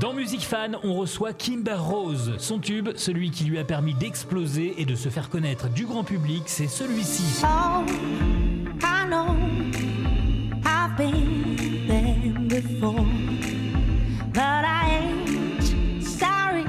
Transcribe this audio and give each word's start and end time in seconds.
Dans 0.00 0.14
Music 0.14 0.40
Fan, 0.40 0.78
on 0.84 0.94
reçoit 0.94 1.34
Kimber 1.34 1.76
Rose. 1.76 2.32
Son 2.38 2.58
tube, 2.58 2.88
celui 2.96 3.30
qui 3.30 3.44
lui 3.44 3.58
a 3.58 3.64
permis 3.64 3.92
d'exploser 3.92 4.80
et 4.80 4.86
de 4.86 4.94
se 4.94 5.10
faire 5.10 5.28
connaître 5.28 5.68
du 5.68 5.84
grand 5.84 6.02
public, 6.02 6.44
c'est 6.46 6.66
celui-ci. 6.66 7.44
Oh, 7.44 7.84
I 8.82 9.06
know 9.06 9.36
I've 10.64 10.96
been 10.96 11.86
there 11.86 12.62
before, 12.62 13.04
but 14.32 14.38
I 14.38 14.96
ain't 14.96 16.02
sorry. 16.02 16.64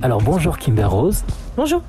Alors 0.00 0.22
bonjour 0.22 0.56
Kimber 0.56 0.84
Rose. 0.84 1.24
Bonjour. 1.58 1.82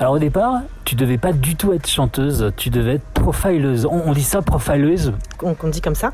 Alors 0.00 0.14
au 0.14 0.18
départ, 0.18 0.62
tu 0.84 0.96
devais 0.96 1.18
pas 1.18 1.32
du 1.32 1.54
tout 1.54 1.72
être 1.72 1.88
chanteuse, 1.88 2.52
tu 2.56 2.70
devais 2.70 2.94
être 2.94 3.06
profileuse. 3.14 3.86
On, 3.86 4.02
on 4.06 4.12
dit 4.12 4.24
ça, 4.24 4.42
profileuse 4.42 5.12
On, 5.44 5.54
on 5.62 5.68
dit 5.68 5.80
comme 5.80 5.94
ça. 5.94 6.12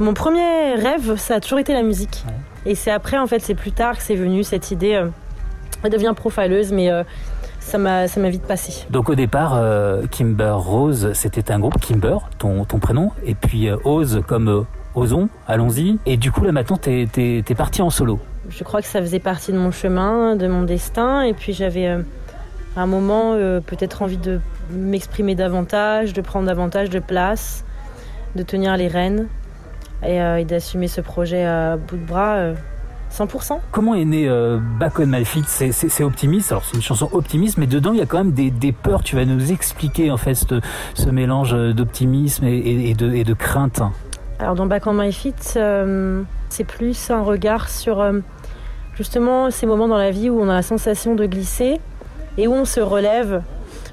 Mon 0.00 0.12
premier 0.14 0.74
rêve, 0.74 1.16
ça 1.16 1.36
a 1.36 1.40
toujours 1.40 1.58
été 1.58 1.72
la 1.72 1.82
musique. 1.82 2.24
Et 2.68 2.74
c'est 2.74 2.90
après, 2.90 3.16
en 3.16 3.26
fait, 3.26 3.38
c'est 3.38 3.54
plus 3.54 3.72
tard 3.72 3.96
que 3.96 4.02
c'est 4.02 4.14
venu 4.14 4.44
cette 4.44 4.70
idée. 4.70 4.92
euh, 4.92 5.08
elle 5.82 5.90
devient 5.90 6.12
profileuse, 6.14 6.70
mais 6.70 6.90
euh, 6.90 7.02
ça 7.60 7.78
m'a 7.78 8.28
vite 8.28 8.42
passé. 8.42 8.84
Donc 8.90 9.08
au 9.08 9.14
départ, 9.14 9.54
euh, 9.54 10.02
Kimber 10.10 10.56
Rose, 10.56 11.12
c'était 11.14 11.50
un 11.50 11.60
groupe, 11.60 11.80
Kimber, 11.80 12.18
ton, 12.36 12.66
ton 12.66 12.78
prénom, 12.78 13.12
et 13.24 13.34
puis 13.34 13.68
euh, 13.68 13.76
Ose 13.84 14.20
comme 14.26 14.48
euh, 14.48 14.60
Osons, 14.94 15.30
allons-y. 15.46 15.98
Et 16.04 16.18
du 16.18 16.30
coup 16.30 16.44
là 16.44 16.52
maintenant, 16.52 16.76
t'es 16.76 17.08
es, 17.16 17.54
parti 17.54 17.80
en 17.80 17.88
solo. 17.88 18.18
Je 18.50 18.64
crois 18.64 18.82
que 18.82 18.86
ça 18.86 19.00
faisait 19.00 19.18
partie 19.18 19.52
de 19.52 19.58
mon 19.58 19.70
chemin, 19.70 20.36
de 20.36 20.46
mon 20.46 20.62
destin. 20.62 21.22
Et 21.22 21.32
puis 21.32 21.54
j'avais 21.54 21.86
à 21.86 21.98
un 22.76 22.86
moment 22.86 23.34
peut-être 23.66 24.02
envie 24.02 24.16
de 24.16 24.40
m'exprimer 24.70 25.34
davantage, 25.34 26.12
de 26.12 26.20
prendre 26.22 26.46
davantage 26.46 26.90
de 26.90 26.98
place, 26.98 27.64
de 28.36 28.42
tenir 28.42 28.76
les 28.76 28.88
rênes 28.88 29.28
et, 30.02 30.20
euh, 30.20 30.36
et 30.38 30.44
d'assumer 30.44 30.88
ce 30.88 31.00
projet 31.00 31.44
à 31.44 31.76
bout 31.76 31.96
de 31.96 32.04
bras 32.06 32.34
euh, 32.36 32.54
100%. 33.12 33.58
Comment 33.72 33.94
est 33.94 34.04
né 34.04 34.28
euh, 34.28 34.58
Back 34.78 34.98
on 34.98 35.06
My 35.06 35.24
Feet 35.24 35.46
C'est- 35.46 36.02
optimiste, 36.04 36.52
alors 36.52 36.64
c'est 36.64 36.76
une 36.76 36.82
chanson 36.82 37.08
optimiste, 37.12 37.56
mais 37.56 37.66
dedans 37.66 37.92
il 37.92 37.98
y 37.98 38.02
a 38.02 38.06
quand 38.06 38.18
même 38.18 38.32
des, 38.32 38.50
des 38.50 38.72
peurs. 38.72 39.02
Tu 39.02 39.16
vas 39.16 39.24
nous 39.24 39.50
expliquer 39.50 40.10
en 40.10 40.16
fait 40.18 40.34
ce, 40.34 40.60
ce 40.94 41.08
mélange 41.08 41.52
d'optimisme 41.74 42.44
et, 42.44 42.56
et- 42.58 42.90
et 42.90 42.94
de, 42.94 43.10
et 43.12 43.24
de 43.24 43.34
crainte. 43.34 43.80
Alors 44.38 44.54
dans 44.54 44.66
Back 44.66 44.86
on 44.86 44.92
My 44.92 45.12
Feet, 45.12 45.54
euh, 45.56 46.22
c'est 46.50 46.64
plus 46.64 47.10
un 47.10 47.22
regard 47.22 47.68
sur 47.70 48.00
euh, 48.00 48.20
justement 48.94 49.50
ces 49.50 49.66
moments 49.66 49.88
dans 49.88 49.96
la 49.98 50.10
vie 50.10 50.28
où 50.30 50.40
on 50.40 50.48
a 50.48 50.54
la 50.54 50.62
sensation 50.62 51.14
de 51.14 51.24
glisser 51.26 51.80
et 52.36 52.46
où 52.46 52.52
on 52.52 52.64
se 52.64 52.80
relève 52.80 53.42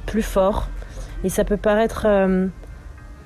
plus 0.06 0.22
fort. 0.22 0.68
Et 1.24 1.30
ça 1.30 1.44
peut 1.46 1.58
paraître 1.58 2.04
euh, 2.06 2.46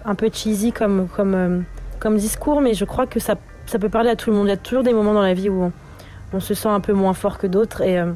un 0.05 0.15
peu 0.15 0.29
cheesy 0.31 0.71
comme, 0.71 1.07
comme, 1.13 1.33
euh, 1.33 1.59
comme 1.99 2.17
discours, 2.17 2.61
mais 2.61 2.73
je 2.73 2.85
crois 2.85 3.05
que 3.05 3.19
ça, 3.19 3.35
ça 3.65 3.79
peut 3.79 3.89
parler 3.89 4.09
à 4.09 4.15
tout 4.15 4.29
le 4.29 4.35
monde. 4.35 4.47
Il 4.47 4.51
y 4.51 4.53
a 4.53 4.57
toujours 4.57 4.83
des 4.83 4.93
moments 4.93 5.13
dans 5.13 5.21
la 5.21 5.33
vie 5.33 5.49
où 5.49 5.63
on, 5.63 5.71
on 6.33 6.39
se 6.39 6.53
sent 6.53 6.69
un 6.69 6.79
peu 6.79 6.93
moins 6.93 7.13
fort 7.13 7.37
que 7.37 7.47
d'autres. 7.47 7.81
Et 7.81 7.99
euh, 7.99 8.13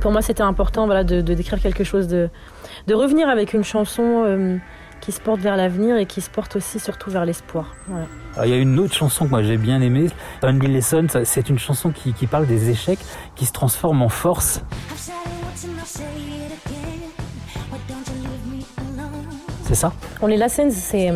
pour 0.00 0.12
moi, 0.12 0.22
c'était 0.22 0.42
important 0.42 0.86
voilà, 0.86 1.04
de, 1.04 1.20
de 1.20 1.34
décrire 1.34 1.60
quelque 1.60 1.84
chose, 1.84 2.08
de, 2.08 2.30
de 2.86 2.94
revenir 2.94 3.28
avec 3.28 3.52
une 3.52 3.64
chanson 3.64 4.24
euh, 4.24 4.56
qui 5.00 5.12
se 5.12 5.20
porte 5.20 5.40
vers 5.40 5.56
l'avenir 5.56 5.96
et 5.96 6.06
qui 6.06 6.20
se 6.20 6.30
porte 6.30 6.56
aussi 6.56 6.80
surtout 6.80 7.10
vers 7.10 7.24
l'espoir. 7.24 7.74
Voilà. 7.86 8.06
Il 8.44 8.50
y 8.50 8.54
a 8.54 8.58
une 8.58 8.78
autre 8.78 8.94
chanson 8.94 9.24
que 9.24 9.30
moi 9.30 9.42
j'ai 9.42 9.56
bien 9.56 9.80
aimée, 9.80 10.06
Only 10.42 10.68
Lesson. 10.68 11.06
C'est 11.24 11.48
une 11.48 11.58
chanson 11.58 11.90
qui, 11.90 12.12
qui 12.12 12.26
parle 12.26 12.46
des 12.46 12.70
échecs 12.70 13.00
qui 13.34 13.46
se 13.46 13.52
transforment 13.52 14.02
en 14.02 14.08
force. 14.08 14.62
C'est 19.64 19.74
ça? 19.74 19.92
On 20.22 20.26
les 20.28 20.36
lessons, 20.36 20.70
c'est. 20.70 21.12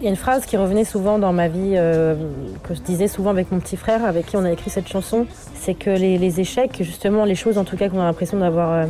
Il 0.00 0.04
y 0.04 0.06
a 0.06 0.10
une 0.10 0.16
phrase 0.16 0.46
qui 0.46 0.56
revenait 0.56 0.86
souvent 0.86 1.18
dans 1.18 1.34
ma 1.34 1.48
vie, 1.48 1.74
euh, 1.74 2.14
que 2.62 2.74
je 2.74 2.80
disais 2.80 3.06
souvent 3.06 3.28
avec 3.28 3.52
mon 3.52 3.60
petit 3.60 3.76
frère, 3.76 4.02
avec 4.06 4.24
qui 4.24 4.36
on 4.38 4.44
a 4.44 4.50
écrit 4.50 4.70
cette 4.70 4.88
chanson. 4.88 5.26
C'est 5.54 5.74
que 5.74 5.90
les, 5.90 6.40
échecs, 6.40 6.82
justement, 6.82 7.26
les 7.26 7.34
choses 7.34 7.58
en 7.58 7.64
tout 7.64 7.76
cas 7.76 7.90
qu'on 7.90 8.00
a 8.00 8.04
l'impression 8.04 8.38
d'avoir. 8.38 8.72
euh, 8.72 8.86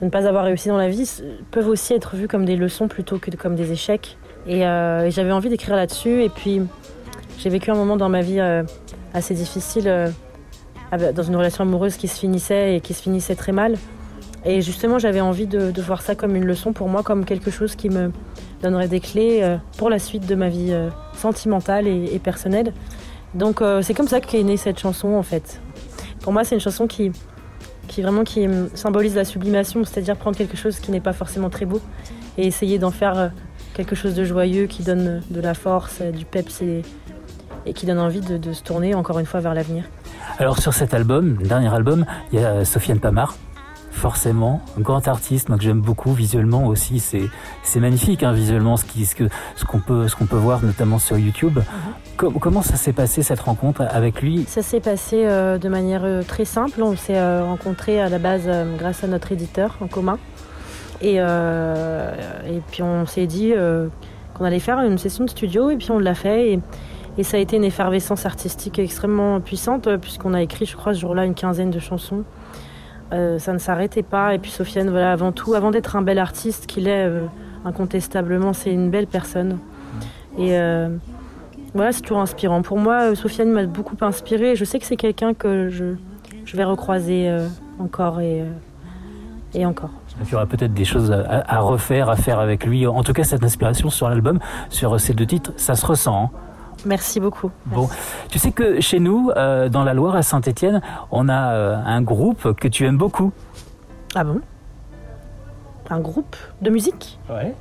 de 0.00 0.06
ne 0.06 0.10
pas 0.10 0.26
avoir 0.26 0.44
réussi 0.44 0.68
dans 0.68 0.78
la 0.78 0.88
vie, 0.88 1.06
peuvent 1.50 1.68
aussi 1.68 1.92
être 1.92 2.16
vues 2.16 2.26
comme 2.26 2.46
des 2.46 2.56
leçons 2.56 2.88
plutôt 2.88 3.18
que 3.18 3.30
comme 3.36 3.54
des 3.54 3.70
échecs. 3.70 4.16
Et, 4.46 4.66
euh, 4.66 5.04
et 5.04 5.10
j'avais 5.10 5.30
envie 5.30 5.50
d'écrire 5.50 5.76
là-dessus. 5.76 6.22
Et 6.22 6.30
puis, 6.30 6.62
j'ai 7.36 7.50
vécu 7.50 7.70
un 7.70 7.74
moment 7.74 7.98
dans 7.98 8.08
ma 8.08 8.22
vie 8.22 8.40
assez 9.12 9.34
difficile, 9.34 10.10
dans 10.90 11.22
une 11.22 11.36
relation 11.36 11.64
amoureuse 11.64 11.98
qui 11.98 12.08
se 12.08 12.18
finissait 12.18 12.76
et 12.76 12.80
qui 12.80 12.94
se 12.94 13.02
finissait 13.02 13.34
très 13.34 13.52
mal. 13.52 13.74
Et 14.46 14.62
justement, 14.62 14.98
j'avais 14.98 15.20
envie 15.20 15.46
de 15.46 15.82
voir 15.82 16.00
ça 16.00 16.14
comme 16.14 16.34
une 16.34 16.46
leçon 16.46 16.72
pour 16.72 16.88
moi, 16.88 17.02
comme 17.02 17.26
quelque 17.26 17.50
chose 17.50 17.76
qui 17.76 17.90
me 17.90 18.10
donnerait 18.62 18.88
des 18.88 19.00
clés 19.00 19.40
euh, 19.42 19.56
pour 19.78 19.90
la 19.90 19.98
suite 19.98 20.26
de 20.26 20.34
ma 20.34 20.48
vie 20.48 20.68
euh, 20.70 20.90
sentimentale 21.14 21.86
et, 21.86 22.18
personnelle. 22.18 22.72
Donc 23.34 23.62
euh, 23.62 23.82
c'est 23.82 23.94
comme 23.94 24.08
ça 24.08 24.20
qu'est 24.20 24.42
née 24.42 24.56
cette 24.56 24.78
chanson 24.78 25.08
en 25.14 25.22
fait. 25.22 25.60
Pour 26.20 26.32
moi, 26.32 26.44
c'est 26.44 26.54
une 26.54 26.60
chanson 26.60 26.86
qui, 26.86 27.12
qui 27.88 28.02
vraiment 28.02 28.24
qui 28.24 28.46
symbolise 28.74 29.14
la 29.14 29.24
sublimation, 29.24 29.84
c'est-à-dire 29.84 30.16
prendre 30.16 30.36
quelque 30.36 30.56
chose 30.56 30.78
qui 30.78 30.90
n'est 30.90 31.00
pas 31.00 31.12
forcément 31.12 31.48
très 31.48 31.64
beau 31.64 31.80
et 32.36 32.46
essayer 32.46 32.78
d'en 32.78 32.90
faire 32.90 33.32
quelque 33.74 33.94
chose 33.94 34.14
de 34.14 34.24
joyeux 34.24 34.66
qui 34.66 34.82
donne 34.82 35.22
de 35.30 35.40
la 35.40 35.54
force, 35.54 36.02
du 36.02 36.24
peps 36.24 36.60
et, 36.60 36.82
et 37.64 37.72
qui 37.72 37.86
donne 37.86 37.98
envie 37.98 38.20
de, 38.20 38.52
se 38.52 38.62
tourner 38.62 38.94
encore 38.94 39.18
une 39.18 39.26
fois 39.26 39.40
vers 39.40 39.54
l'avenir. 39.54 39.84
Alors 40.38 40.58
sur 40.58 40.74
cet 40.74 40.92
album, 40.92 41.36
dernier 41.42 41.72
album, 41.72 42.04
il 42.32 42.40
y 42.40 42.44
a 42.44 42.64
Sofiane 42.64 43.00
Pamar. 43.00 43.36
Forcément, 43.92 44.62
un 44.78 44.80
grand 44.80 45.06
artiste, 45.08 45.48
moi 45.48 45.58
que 45.58 45.64
j'aime 45.64 45.80
beaucoup 45.80 46.12
visuellement 46.12 46.66
aussi, 46.66 47.00
c'est 47.00 47.28
c'est 47.62 47.80
magnifique 47.80 48.22
hein, 48.22 48.32
visuellement 48.32 48.76
ce 48.76 48.84
qui 48.84 49.04
ce 49.04 49.14
que 49.14 49.28
ce 49.56 49.64
qu'on 49.64 49.80
peut 49.80 50.08
ce 50.08 50.16
qu'on 50.16 50.26
peut 50.26 50.36
voir 50.36 50.62
notamment 50.62 50.98
sur 50.98 51.18
YouTube. 51.18 51.58
Com- 52.16 52.34
comment 52.40 52.62
ça 52.62 52.76
s'est 52.76 52.92
passé 52.92 53.22
cette 53.22 53.40
rencontre 53.40 53.82
avec 53.90 54.22
lui? 54.22 54.44
Ça 54.46 54.62
s'est 54.62 54.80
passé 54.80 55.26
euh, 55.26 55.58
de 55.58 55.68
manière 55.68 56.02
euh, 56.04 56.22
très 56.22 56.44
simple. 56.44 56.82
On 56.82 56.96
s'est 56.96 57.18
euh, 57.18 57.44
rencontrés 57.44 58.00
à 58.00 58.08
la 58.08 58.18
base 58.18 58.44
euh, 58.46 58.76
grâce 58.78 59.04
à 59.04 59.06
notre 59.06 59.32
éditeur 59.32 59.76
en 59.80 59.86
commun. 59.86 60.18
Et, 61.02 61.16
et 61.16 62.60
puis 62.70 62.82
on 62.82 63.06
s'est 63.06 63.26
dit 63.26 63.54
qu'on 64.34 64.44
allait 64.44 64.60
faire 64.60 64.80
une 64.80 64.98
session 64.98 65.24
de 65.24 65.30
studio 65.30 65.70
et 65.70 65.76
puis 65.76 65.90
on 65.90 65.98
l'a 65.98 66.14
fait. 66.14 66.52
Et, 66.52 66.60
et 67.16 67.22
ça 67.24 67.38
a 67.38 67.40
été 67.40 67.56
une 67.56 67.64
effervescence 67.64 68.26
artistique 68.26 68.78
extrêmement 68.78 69.40
puissante 69.40 69.88
puisqu'on 69.96 70.34
a 70.34 70.42
écrit, 70.42 70.66
je 70.66 70.76
crois, 70.76 70.92
ce 70.92 71.00
jour-là, 71.00 71.24
une 71.24 71.34
quinzaine 71.34 71.70
de 71.70 71.78
chansons. 71.78 72.22
Euh, 73.12 73.38
ça 73.38 73.52
ne 73.52 73.58
s'arrêtait 73.58 74.02
pas. 74.04 74.34
Et 74.34 74.38
puis 74.38 74.50
Sofiane, 74.50 74.88
voilà, 74.90 75.12
avant 75.12 75.32
tout, 75.32 75.54
avant 75.54 75.70
d'être 75.70 75.96
un 75.96 76.02
bel 76.02 76.18
artiste 76.18 76.66
qu'il 76.66 76.86
est, 76.86 77.06
euh, 77.06 77.26
incontestablement, 77.64 78.52
c'est 78.52 78.72
une 78.72 78.90
belle 78.90 79.06
personne. 79.06 79.58
Et 80.38 80.56
euh, 80.58 80.88
voilà, 81.74 81.92
c'est 81.92 82.02
toujours 82.02 82.20
inspirant. 82.20 82.62
Pour 82.62 82.78
moi, 82.78 83.14
Sofiane 83.14 83.50
m'a 83.50 83.64
beaucoup 83.66 83.96
inspiré. 84.00 84.54
Je 84.56 84.64
sais 84.64 84.78
que 84.78 84.86
c'est 84.86 84.96
quelqu'un 84.96 85.34
que 85.34 85.68
je, 85.68 85.94
je 86.44 86.56
vais 86.56 86.64
recroiser 86.64 87.34
encore 87.80 88.20
et, 88.20 88.44
et 89.54 89.66
encore. 89.66 89.90
Il 90.22 90.28
y 90.30 90.34
aura 90.34 90.46
peut-être 90.46 90.74
des 90.74 90.84
choses 90.84 91.10
à, 91.10 91.44
à 91.48 91.58
refaire, 91.60 92.08
à 92.10 92.16
faire 92.16 92.38
avec 92.38 92.64
lui. 92.64 92.86
En 92.86 93.02
tout 93.02 93.12
cas, 93.12 93.24
cette 93.24 93.42
inspiration 93.42 93.90
sur 93.90 94.08
l'album, 94.08 94.38
sur 94.68 95.00
ces 95.00 95.14
deux 95.14 95.26
titres, 95.26 95.52
ça 95.56 95.74
se 95.74 95.84
ressent. 95.86 96.24
hein. 96.24 96.30
Merci 96.86 97.20
beaucoup. 97.20 97.50
Bon, 97.66 97.88
tu 98.28 98.38
sais 98.38 98.52
que 98.52 98.80
chez 98.80 99.00
nous, 99.00 99.30
euh, 99.36 99.68
dans 99.68 99.84
la 99.84 99.94
Loire 99.94 100.16
à 100.16 100.22
Saint-Étienne, 100.22 100.80
on 101.10 101.28
a 101.28 101.52
euh, 101.52 101.76
un 101.84 102.02
groupe 102.02 102.54
que 102.54 102.68
tu 102.68 102.86
aimes 102.86 102.98
beaucoup. 102.98 103.32
Ah 104.14 104.24
bon? 104.24 104.40
Un 105.90 106.00
groupe 106.00 106.36
de 106.62 106.70
musique? 106.70 107.18
Ouais. 107.28 107.54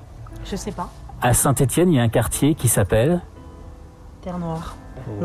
Je 0.46 0.56
sais 0.56 0.72
pas. 0.72 0.90
À 1.22 1.34
Saint-Étienne, 1.34 1.90
il 1.92 1.96
y 1.96 2.00
a 2.00 2.04
un 2.04 2.10
quartier 2.10 2.56
qui 2.56 2.68
s'appelle. 2.68 3.22
Terre 4.22 4.38
Noire. 4.38 4.76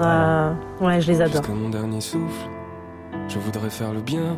Ah, 0.01 0.53
ouais, 0.81 1.01
je 1.01 1.13
les 1.13 1.21
adore. 1.21 1.43
Jusqu'à 1.43 1.53
mon 1.53 1.69
dernier 1.69 2.01
souffle, 2.01 2.49
je 3.29 3.39
voudrais 3.39 3.71
faire 3.71 3.93
le 3.93 4.01
bien. 4.01 4.37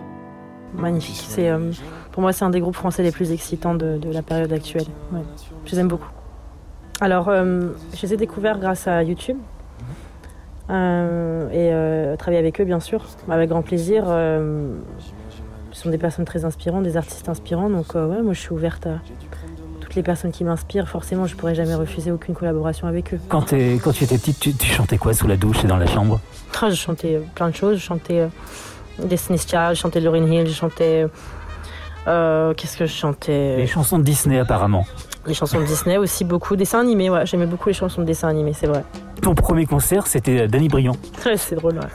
Magnifique. 0.74 1.24
C'est, 1.28 1.48
euh, 1.48 1.70
pour 2.12 2.22
moi, 2.22 2.32
c'est 2.32 2.44
un 2.44 2.50
des 2.50 2.60
groupes 2.60 2.74
français 2.74 3.02
les 3.02 3.12
plus 3.12 3.30
excitants 3.30 3.74
de, 3.74 3.98
de 3.98 4.10
la 4.10 4.22
période 4.22 4.52
actuelle. 4.52 4.86
Ouais. 5.12 5.20
Je 5.64 5.72
les 5.72 5.78
aime 5.78 5.88
beaucoup. 5.88 6.08
Alors, 7.00 7.28
euh, 7.28 7.68
je 7.94 8.02
les 8.02 8.14
ai 8.14 8.16
découverts 8.16 8.58
grâce 8.58 8.86
à 8.88 9.02
YouTube. 9.02 9.36
Euh, 10.68 11.48
et 11.50 11.70
euh, 11.72 12.16
travailler 12.16 12.38
avec 12.40 12.60
eux, 12.60 12.64
bien 12.64 12.80
sûr, 12.80 13.04
avec 13.30 13.50
grand 13.50 13.62
plaisir. 13.62 14.04
Ce 14.06 15.82
sont 15.82 15.90
des 15.90 15.98
personnes 15.98 16.24
très 16.24 16.44
inspirantes, 16.44 16.84
des 16.84 16.96
artistes 16.96 17.28
inspirants. 17.28 17.68
Donc, 17.68 17.94
ouais, 17.94 18.22
moi, 18.22 18.32
je 18.32 18.40
suis 18.40 18.52
ouverte 18.52 18.86
à 18.86 18.98
toutes 19.80 19.94
les 19.94 20.02
personnes 20.02 20.32
qui 20.32 20.42
m'inspirent. 20.42 20.88
Forcément, 20.88 21.26
je 21.26 21.36
pourrais 21.36 21.54
jamais 21.54 21.74
refuser 21.74 22.10
aucune 22.10 22.34
collaboration 22.34 22.88
avec 22.88 23.12
eux. 23.14 23.20
Quand, 23.28 23.42
tu 23.42 23.56
étais 23.56 24.16
petite, 24.18 24.40
tu, 24.40 24.54
tu 24.54 24.66
chantais 24.66 24.96
quoi 24.96 25.12
sous 25.12 25.26
la 25.28 25.36
douche 25.36 25.62
et 25.64 25.66
dans 25.66 25.76
la 25.76 25.86
chambre? 25.86 26.20
Ah, 26.62 26.70
je 26.70 26.74
chantais 26.74 27.20
plein 27.34 27.50
de 27.50 27.54
choses. 27.54 27.76
Je 27.76 27.82
chantais 27.82 28.26
Destiny's 28.98 29.46
Child, 29.46 29.74
je 29.74 29.80
chantais 29.80 30.00
Lauryn 30.00 30.24
Hill, 30.24 30.46
je 30.46 30.54
chantais. 30.54 31.06
euh, 32.08 32.54
Qu'est-ce 32.54 32.78
que 32.78 32.86
je 32.86 32.92
chantais? 32.94 33.56
Les 33.58 33.66
chansons 33.66 33.98
de 33.98 34.04
Disney, 34.04 34.38
apparemment. 34.38 34.86
Les 35.26 35.34
chansons 35.34 35.58
de 35.60 35.64
Disney 35.64 35.96
aussi, 35.98 36.24
beaucoup. 36.24 36.54
Dessins 36.56 36.80
animés, 36.80 37.10
ouais. 37.10 37.26
J'aimais 37.26 37.46
beaucoup 37.46 37.68
les 37.68 37.74
chansons 37.74 38.00
de 38.02 38.06
dessins 38.06 38.28
animés, 38.28 38.52
c'est 38.52 38.66
vrai. 38.68 38.84
Ton 39.22 39.34
premier 39.34 39.66
concert, 39.66 40.06
c'était 40.06 40.46
Danny 40.48 40.68
Briand. 40.68 40.96
Ouais, 41.26 41.36
c'est 41.36 41.56
drôle, 41.56 41.74
ouais. 41.74 41.88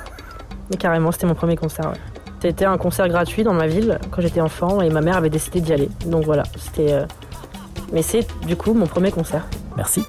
Mais 0.69 0.77
carrément, 0.77 1.11
c'était 1.11 1.27
mon 1.27 1.35
premier 1.35 1.55
concert, 1.55 1.85
ouais. 1.85 1.97
C'était 2.41 2.65
un 2.65 2.77
concert 2.77 3.07
gratuit 3.07 3.43
dans 3.43 3.53
ma 3.53 3.67
ville 3.67 3.99
quand 4.09 4.21
j'étais 4.21 4.41
enfant 4.41 4.81
et 4.81 4.89
ma 4.89 5.01
mère 5.01 5.15
avait 5.17 5.29
décidé 5.29 5.61
d'y 5.61 5.73
aller. 5.73 5.89
Donc 6.07 6.23
voilà, 6.25 6.43
c'était. 6.57 6.91
euh, 6.93 7.05
Mais 7.93 8.01
c'est 8.01 8.25
du 8.47 8.55
coup 8.55 8.73
mon 8.73 8.87
premier 8.87 9.11
concert. 9.11 9.45
Merci. 9.77 10.03